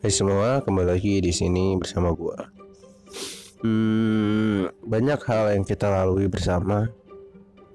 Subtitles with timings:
[0.00, 2.48] Hai semua, kembali lagi di sini bersama gua.
[3.60, 6.88] Hmm, banyak hal yang kita lalui bersama,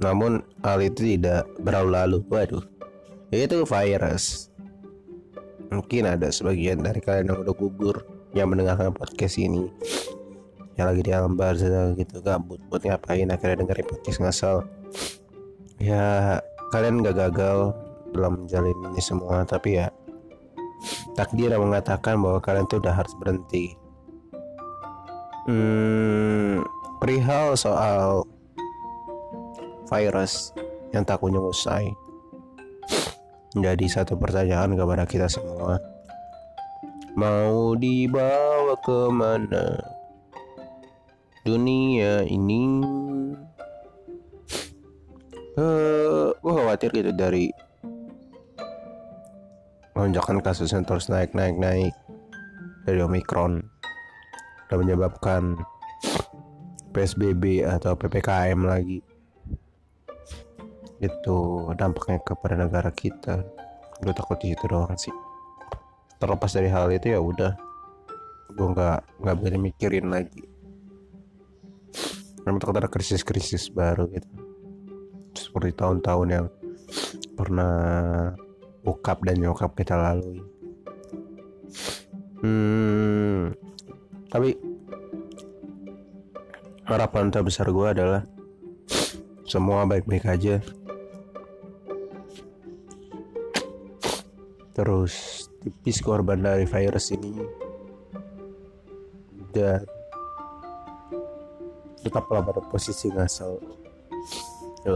[0.01, 2.25] namun hal itu tidak berlalu-lalu.
[2.25, 2.65] Waduh,
[3.29, 4.49] itu virus.
[5.69, 8.01] Mungkin ada sebagian dari kalian yang udah gugur
[8.33, 9.69] yang mendengarkan podcast ini
[10.81, 14.55] yang lagi di alam barzah gitu gabut buat ngapain akhirnya dengerin podcast ngasal
[15.79, 16.41] ya
[16.75, 17.71] kalian gak gagal
[18.11, 19.87] dalam menjalin ini semua tapi ya
[21.17, 23.77] takdir yang mengatakan bahwa kalian tuh udah harus berhenti.
[25.45, 26.65] Hmm,
[26.97, 28.25] perihal soal
[29.89, 30.51] virus
[30.89, 31.93] yang tak kunjung usai.
[33.53, 35.79] Menjadi satu pertanyaan kepada kita semua.
[37.15, 39.79] Mau dibawa ke mana?
[41.45, 42.81] Dunia ini
[45.55, 47.53] uh, gue khawatir gitu dari
[49.95, 51.95] lonjakan kasus yang terus naik naik naik.
[52.85, 53.65] Dari omikron
[54.69, 55.57] dan menyebabkan
[56.93, 59.01] psbb atau ppkm lagi.
[61.01, 63.41] Itu dampaknya kepada negara kita.
[64.05, 65.15] Gue takut di situ doang sih.
[66.21, 67.57] Terlepas dari hal itu ya udah.
[68.53, 70.45] Gue nggak nggak berani mikirin lagi.
[72.45, 74.29] Memang takut ada krisis-krisis baru gitu.
[75.33, 76.45] Seperti tahun-tahun yang
[77.33, 77.75] pernah
[78.85, 80.45] bokap dan nyokap kita lalui.
[82.45, 83.57] Hmm,
[84.29, 84.53] tapi
[86.85, 88.21] harapan terbesar gue adalah
[89.49, 90.61] semua baik-baik aja.
[94.77, 97.33] Terus tipis korban dari virus ini.
[99.49, 99.81] Dan
[102.05, 103.57] tetaplah pada posisi ngasal.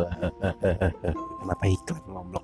[1.41, 2.38] Kenapa iklan ngoblok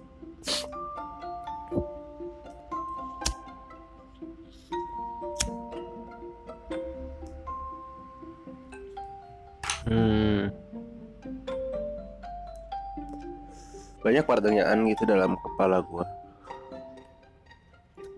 [14.06, 16.06] Banyak pertanyaan gitu dalam kepala gue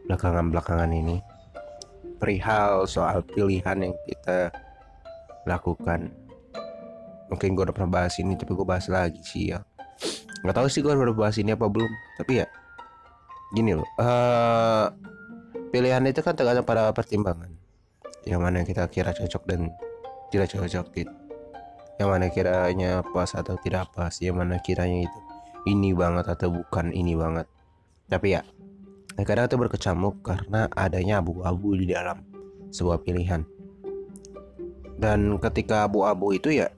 [0.04, 1.24] Belakangan-belakangan ini
[2.20, 4.52] Perihal soal pilihan yang kita
[5.48, 6.12] lakukan.
[7.32, 9.64] Mungkin gue udah pernah bahas ini tapi gue bahas lagi sih ya.
[10.44, 11.88] Gak tahu sih gue udah bahas ini apa belum
[12.20, 12.48] Tapi ya
[13.56, 14.92] Gini loh uh,
[15.72, 17.54] Pilihan itu kan tergantung pada pertimbangan.
[18.28, 19.72] Yang mana kita kira cocok dan
[20.36, 21.14] tidak cocok gitu.
[21.96, 25.27] Yang mana kiranya pas atau tidak pas yang mana kiranya itu
[25.68, 27.44] ini banget atau bukan ini banget.
[28.08, 28.42] Tapi ya
[29.20, 32.24] kadang itu berkecamuk karena adanya abu-abu di dalam
[32.72, 33.44] sebuah pilihan.
[34.96, 36.72] Dan ketika abu-abu itu ya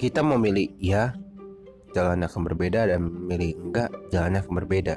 [0.00, 1.12] kita memilih ya
[1.92, 4.96] jalannya akan berbeda dan memilih enggak jalannya akan berbeda.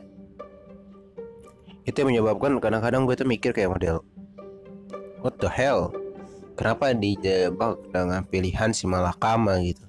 [1.84, 4.02] Itu yang menyebabkan kadang-kadang gue tuh mikir kayak model
[5.26, 5.90] what the hell?
[6.54, 9.85] Kenapa dijebak dengan pilihan si malakama gitu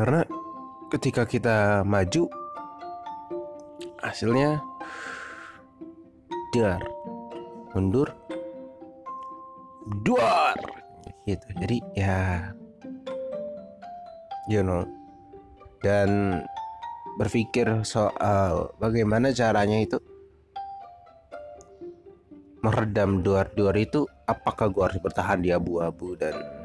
[0.00, 0.24] karena
[0.88, 2.24] ketika kita maju
[4.00, 4.56] hasilnya
[6.56, 6.80] dar
[7.76, 8.08] mundur
[10.00, 10.56] duar.
[11.28, 11.44] Gitu.
[11.60, 12.48] Jadi ya
[14.48, 14.88] you know.
[15.84, 16.40] Dan
[17.20, 20.00] berpikir soal bagaimana caranya itu
[22.64, 26.59] meredam duar-duar itu apakah gue harus bertahan di abu-abu dan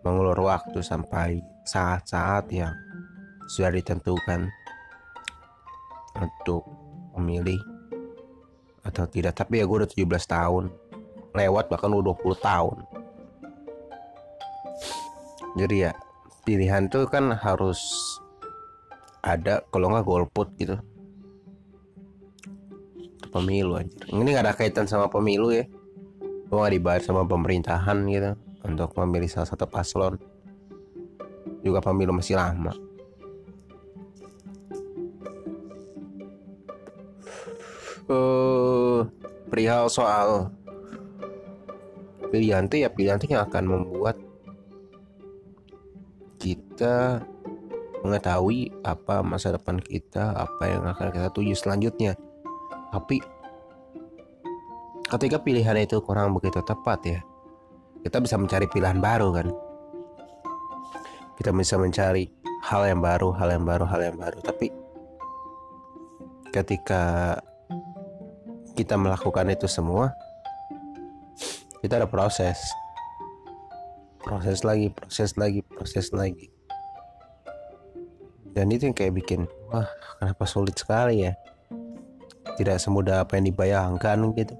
[0.00, 2.72] mengulur waktu sampai saat-saat yang
[3.50, 4.48] sudah ditentukan
[6.16, 6.64] untuk
[7.18, 7.60] memilih
[8.86, 9.36] atau tidak.
[9.36, 10.64] Tapi ya gue udah 17 tahun.
[11.30, 12.76] Lewat bahkan udah 20 tahun.
[15.58, 15.92] Jadi ya
[16.46, 17.78] pilihan tuh kan harus
[19.20, 20.80] ada kalau nggak golput gitu.
[23.30, 24.00] Pemilu anjir.
[24.10, 25.68] Ini nggak ada kaitan sama pemilu ya.
[26.50, 30.20] Gue nggak dibayar sama pemerintahan gitu untuk memilih salah satu paslon
[31.60, 32.72] juga pemilu masih lama
[38.10, 39.06] uh,
[39.48, 40.50] perihal soal
[42.30, 44.16] pilihan tuh ya pilihan tuh yang akan membuat
[46.40, 47.20] kita
[48.00, 52.16] mengetahui apa masa depan kita, apa yang akan kita tuju selanjutnya.
[52.90, 53.20] Tapi
[55.04, 57.20] ketika pilihan itu kurang begitu tepat ya,
[58.04, 59.48] kita bisa mencari pilihan baru kan.
[61.40, 62.28] Kita bisa mencari
[62.68, 64.38] hal yang baru, hal yang baru, hal yang baru.
[64.44, 64.68] Tapi
[66.52, 67.36] ketika
[68.76, 70.12] kita melakukan itu semua,
[71.80, 72.60] kita ada proses.
[74.20, 76.52] proses lagi proses lagi proses lagi
[78.52, 79.88] dan itu yang kayak bikin wah
[80.20, 81.32] kenapa sulit sekali ya
[82.60, 84.54] tidak semudah apa yang dibayangkan gitu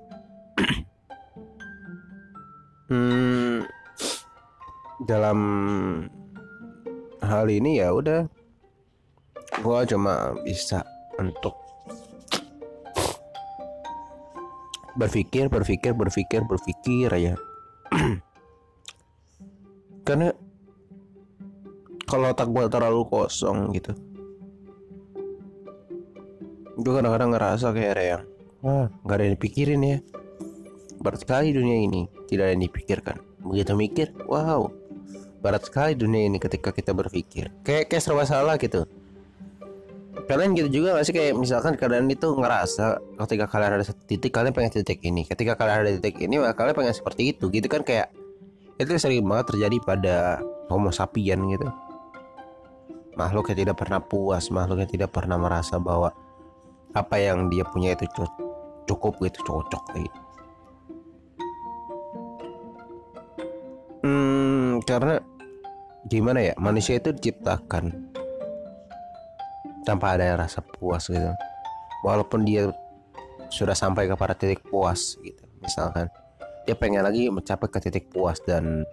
[2.91, 3.65] hmm,
[5.07, 5.39] dalam
[7.23, 8.27] hal ini ya udah.
[9.63, 10.83] Gua cuma bisa
[11.21, 11.61] untuk
[15.01, 17.35] berpikir berpikir berpikir berpikir aja
[20.07, 20.35] karena
[22.05, 23.95] kalau otak gue terlalu kosong gitu
[26.81, 28.23] gue kadang-kadang ngerasa kayak yang
[28.61, 29.99] wah nggak ada yang dipikirin ya
[31.01, 32.05] berat sekali dunia ini.
[32.29, 33.17] Tidak ada yang dipikirkan.
[33.43, 34.69] Begitu mikir wow.
[35.41, 37.49] Berat sekali dunia ini ketika kita berpikir.
[37.65, 38.85] Kayak kayak serba salah gitu.
[40.29, 41.15] Kalian gitu juga gak sih?
[41.17, 45.25] Kayak misalkan kalian itu ngerasa ketika kalian ada satu titik kalian pengen titik ini.
[45.25, 47.49] Ketika kalian ada titik ini kalian pengen seperti itu.
[47.49, 48.13] Gitu kan kayak
[48.77, 50.17] itu sering banget terjadi pada
[50.69, 51.67] homo sapien gitu.
[53.17, 56.13] Makhluk yang tidak pernah puas makhluk yang tidak pernah merasa bahwa
[56.95, 58.07] apa yang dia punya itu
[58.87, 60.30] cukup gitu cocok gitu
[64.85, 65.21] karena
[66.09, 67.93] gimana ya manusia itu diciptakan
[69.85, 71.33] tanpa ada rasa puas gitu.
[72.01, 72.73] Walaupun dia
[73.53, 76.09] sudah sampai kepada titik puas gitu misalkan.
[76.65, 78.85] Dia pengen lagi mencapai ke titik puas dan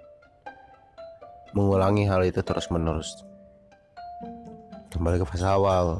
[1.56, 3.28] mengulangi hal itu terus menerus
[4.98, 6.00] kembali ke fase awal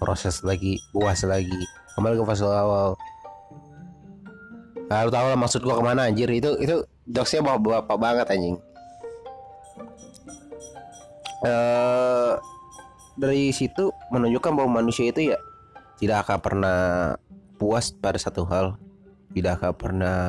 [0.00, 1.62] proses lagi puas lagi
[1.96, 2.92] kembali ke fase awal.
[4.86, 6.30] Kalau tahu lah maksud gua ke mana anjir.
[6.30, 8.56] Itu itu jokesnya bapak, bapak banget anjing.
[11.44, 12.40] Uh,
[13.16, 15.38] dari situ menunjukkan bahwa manusia itu ya
[16.00, 16.78] tidak akan pernah
[17.56, 18.76] puas pada satu hal,
[19.32, 20.20] tidak akan pernah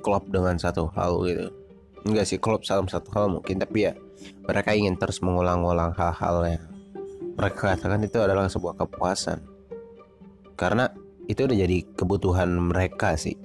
[0.00, 1.46] klop dengan satu hal gitu.
[2.06, 3.92] Enggak sih klop dalam satu hal mungkin, tapi ya
[4.46, 6.64] mereka ingin terus mengulang-ulang hal-hal yang
[7.36, 9.44] mereka katakan itu adalah sebuah kepuasan.
[10.56, 10.88] Karena
[11.28, 13.36] itu udah jadi kebutuhan mereka sih.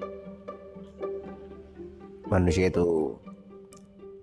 [2.31, 3.19] Manusia itu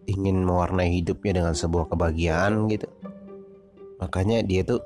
[0.08, 2.88] ingin mewarnai hidupnya dengan sebuah kebahagiaan gitu.
[4.00, 4.80] Makanya dia tuh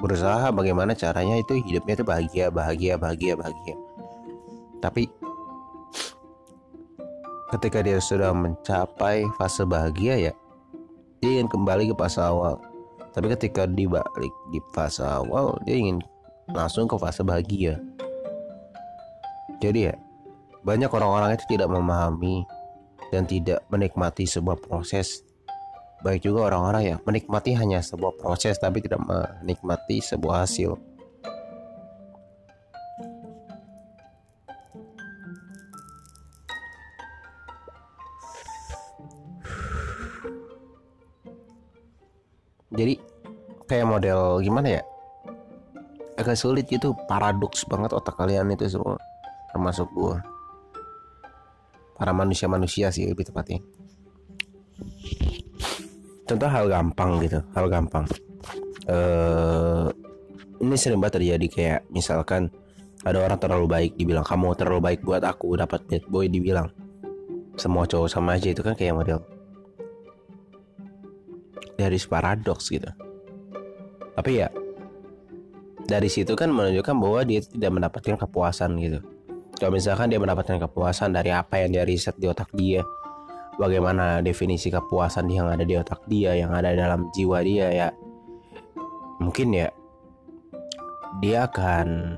[0.00, 3.76] berusaha bagaimana caranya itu hidupnya tuh bahagia bahagia bahagia bahagia.
[4.80, 5.10] Tapi
[7.50, 10.32] ketika dia sudah mencapai fase bahagia ya
[11.20, 12.56] dia ingin kembali ke fase awal.
[13.10, 15.98] Tapi ketika dibalik di fase awal dia ingin
[16.54, 17.76] langsung ke fase bahagia.
[19.60, 19.94] Jadi ya
[20.60, 22.44] banyak orang-orang itu tidak memahami
[23.08, 25.24] dan tidak menikmati sebuah proses.
[26.00, 30.76] Baik juga orang-orang yang menikmati hanya sebuah proses tapi tidak menikmati sebuah hasil.
[42.70, 42.96] Jadi
[43.68, 44.82] kayak model gimana ya?
[46.16, 48.96] Agak sulit gitu, paradoks banget otak kalian itu semua,
[49.52, 50.20] termasuk gua
[52.00, 53.60] para manusia-manusia sih lebih tepatnya.
[56.24, 58.08] Contoh hal gampang gitu hal gampang.
[58.88, 59.92] Uh,
[60.64, 62.48] ini sering banget terjadi kayak misalkan
[63.04, 66.72] ada orang terlalu baik dibilang kamu terlalu baik buat aku dapat bad boy dibilang.
[67.60, 69.20] Semua cowok sama aja itu kan kayak model.
[71.76, 72.88] Dari paradoks gitu.
[74.16, 74.48] Tapi ya
[75.84, 79.04] dari situ kan menunjukkan bahwa dia tidak mendapatkan kepuasan gitu
[79.60, 82.80] kalau misalkan dia mendapatkan kepuasan dari apa yang dia riset di otak dia
[83.60, 87.88] bagaimana definisi kepuasan yang ada di otak dia yang ada dalam jiwa dia ya
[89.20, 89.68] mungkin ya
[91.20, 92.16] dia akan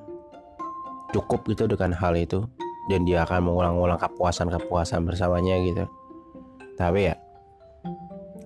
[1.10, 2.46] cukup gitu dengan hal itu
[2.86, 5.84] dan dia akan mengulang-ulang kepuasan-kepuasan bersamanya gitu.
[6.78, 7.14] Tapi ya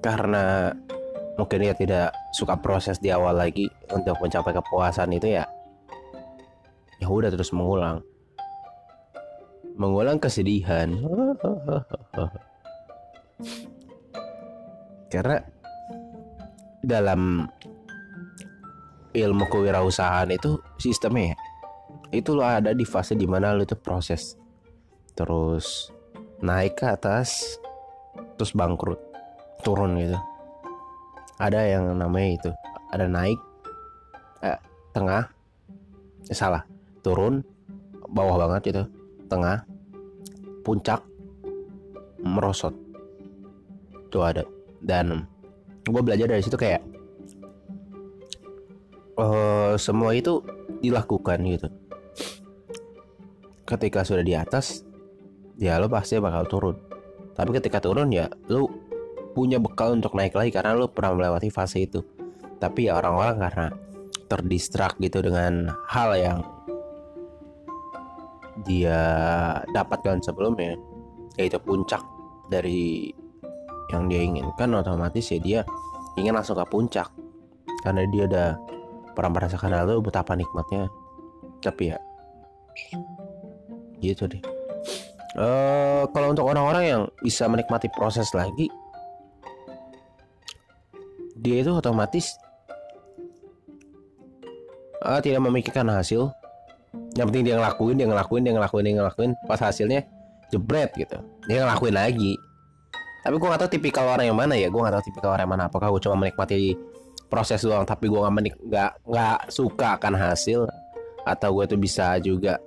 [0.00, 0.72] karena
[1.36, 5.44] mungkin dia tidak suka proses di awal lagi untuk mencapai kepuasan itu ya
[6.96, 8.00] ya udah terus mengulang
[9.76, 10.90] mengulang kesedihan.
[15.12, 15.38] Karena
[16.82, 17.46] dalam
[19.16, 21.36] ilmu kewirausahaan itu sistemnya ya,
[22.20, 24.36] itu lo ada di fase di mana lo itu proses
[25.16, 25.88] terus
[26.44, 27.56] naik ke atas
[28.36, 29.00] terus bangkrut
[29.64, 30.20] turun gitu
[31.40, 32.50] ada yang namanya itu
[32.92, 33.40] ada naik
[34.44, 34.60] eh,
[34.92, 35.32] tengah
[36.28, 36.62] eh, salah
[37.00, 37.40] turun
[38.06, 38.82] bawah banget gitu
[39.26, 39.66] tengah,
[40.62, 41.02] puncak,
[42.22, 42.74] merosot.
[44.10, 44.42] Tuh ada.
[44.80, 45.26] Dan
[45.86, 46.82] gue belajar dari situ kayak
[49.18, 50.42] uh, semua itu
[50.82, 51.68] dilakukan gitu.
[53.66, 54.86] Ketika sudah di atas,
[55.56, 56.76] ya lo pasti bakal turun
[57.36, 58.68] tapi ketika turun ya lo
[59.36, 62.00] punya bekal untuk naik lagi karena lo pernah melewati fase itu
[62.56, 63.66] tapi ya orang-orang karena
[64.28, 66.38] terdistrak gitu dengan hal yang
[68.66, 69.00] dia
[69.70, 70.74] dapatkan sebelumnya
[71.38, 72.02] yaitu puncak
[72.50, 73.14] dari
[73.94, 75.60] yang dia inginkan otomatis ya dia
[76.18, 77.08] ingin langsung ke puncak.
[77.84, 78.48] Karena dia udah
[79.14, 80.90] pernah merasakan itu betapa nikmatnya.
[81.62, 81.98] Tapi ya
[84.00, 84.42] gitu deh.
[85.36, 88.72] Uh, kalau untuk orang-orang yang bisa menikmati proses lagi
[91.36, 92.40] dia itu otomatis
[95.04, 96.32] uh, tidak memikirkan hasil
[97.16, 99.30] yang penting dia ngelakuin dia ngelakuin dia ngelakuin dia ngelakuin.
[99.48, 100.04] Pas hasilnya
[100.52, 101.16] jebret gitu.
[101.48, 102.36] Dia ngelakuin lagi.
[103.24, 104.68] Tapi gue gak tahu tipikal orang yang mana ya.
[104.70, 105.64] Gue gak tahu tipikal orang yang mana.
[105.66, 106.76] Apakah gue cuma menikmati
[107.26, 110.68] proses doang tapi gue nggak menik nggak nggak suka akan hasil?
[111.26, 112.60] Atau gue tuh bisa juga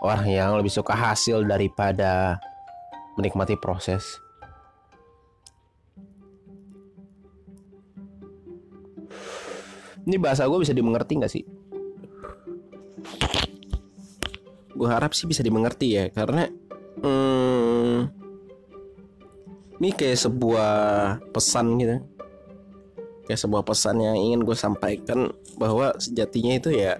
[0.00, 2.40] orang yang lebih suka hasil daripada
[3.18, 4.06] menikmati proses?
[10.00, 11.59] Ini bahasa gue bisa dimengerti nggak sih
[14.80, 16.48] gue harap sih bisa dimengerti ya karena
[17.04, 18.08] hmm,
[19.76, 20.72] ini kayak sebuah
[21.36, 22.00] pesan gitu.
[23.28, 25.28] Kayak sebuah pesan yang ingin gue sampaikan
[25.60, 26.96] bahwa sejatinya itu ya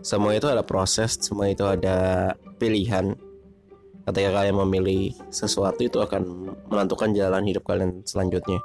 [0.00, 3.12] semua itu ada proses semua itu ada pilihan.
[4.08, 8.56] Ketika kalian memilih sesuatu itu akan menentukan jalan hidup kalian selanjutnya.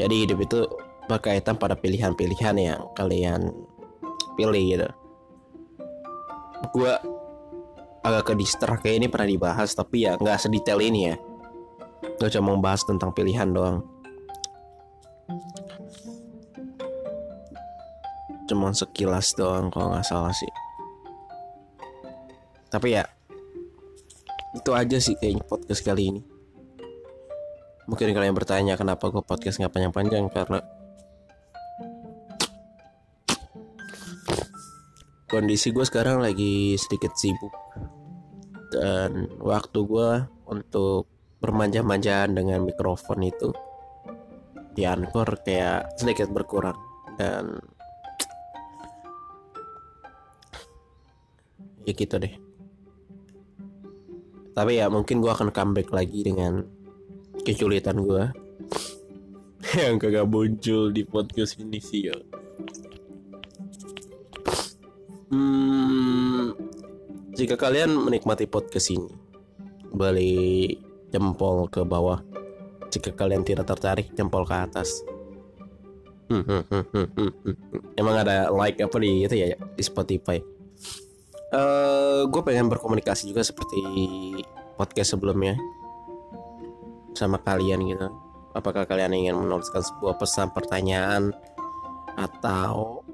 [0.00, 0.64] Jadi hidup itu
[1.04, 3.52] berkaitan pada pilihan-pilihan yang kalian
[4.40, 4.88] pilih gitu
[6.74, 6.92] gue
[8.02, 11.16] agak ke distrak kayak ini pernah dibahas tapi ya nggak sedetail ini ya.
[12.18, 13.82] Gue cuma membahas tentang pilihan doang.
[18.48, 20.50] Cuma sekilas doang kalau nggak salah sih.
[22.68, 23.04] Tapi ya
[24.56, 26.22] itu aja sih kayaknya podcast kali ini.
[27.88, 30.60] Mungkin kalian bertanya kenapa gue podcast nggak panjang-panjang karena
[35.28, 37.52] kondisi gue sekarang lagi sedikit sibuk.
[38.72, 40.10] Dan waktu gue
[40.48, 41.04] untuk
[41.38, 43.52] bermanja-manjaan dengan mikrofon itu
[44.72, 46.76] di Anchor kayak sedikit berkurang.
[47.20, 47.60] Dan
[51.84, 52.34] ya gitu deh.
[54.56, 56.64] Tapi ya mungkin gue akan comeback lagi dengan
[57.46, 58.24] kesulitan gue
[59.80, 62.16] yang kagak muncul di podcast ini sih ya
[65.28, 66.56] Hmm,
[67.36, 69.12] jika kalian menikmati podcast ini,
[69.92, 70.80] balik
[71.12, 72.24] jempol ke bawah.
[72.88, 75.04] Jika kalian tidak tertarik, jempol ke atas.
[76.28, 77.56] Hmm, hmm, hmm,
[77.96, 80.40] Emang ada like apa di itu ya di Spotify.
[81.48, 83.80] Uh, gue pengen berkomunikasi juga seperti
[84.76, 85.56] podcast sebelumnya
[87.16, 88.08] sama kalian gitu.
[88.52, 91.32] Apakah kalian ingin menuliskan sebuah pesan pertanyaan
[92.16, 93.04] atau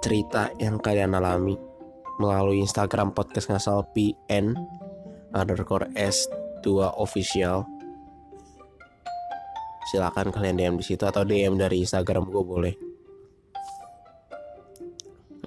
[0.00, 1.54] cerita yang kalian alami
[2.16, 4.56] melalui Instagram podcast ngasal PN
[5.36, 6.66] underscore S2
[6.96, 7.68] official.
[9.92, 12.74] Silakan kalian DM di situ atau DM dari Instagram gue boleh.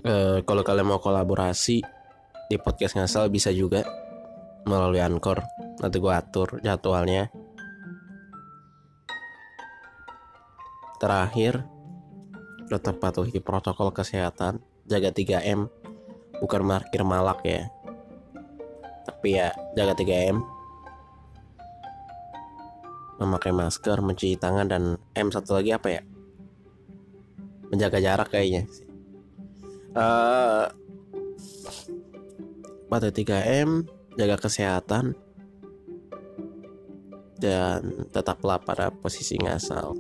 [0.03, 1.79] Uh, kalau kalian mau kolaborasi
[2.51, 3.81] di podcast ngasal bisa juga
[4.69, 5.41] melalui Anchor.
[5.81, 7.31] Nanti gue atur jadwalnya.
[11.00, 11.65] Terakhir
[12.73, 14.57] tetap patuhi protokol kesehatan,
[14.89, 15.69] jaga 3M,
[16.41, 17.69] bukan markir malak ya.
[19.05, 20.41] Tapi ya jaga 3M.
[23.21, 26.01] Memakai masker, mencuci tangan dan M satu lagi apa ya?
[27.69, 28.65] Menjaga jarak kayaknya.
[29.93, 30.65] Uh,
[32.89, 33.85] patuhi 3M,
[34.17, 35.13] jaga kesehatan
[37.37, 39.93] dan tetaplah pada posisi ngasal.